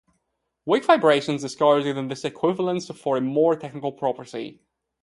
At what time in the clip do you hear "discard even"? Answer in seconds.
1.43-2.07